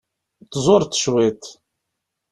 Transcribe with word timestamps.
Tzureḍ 0.51 0.93
cwiṭ. 0.97 1.43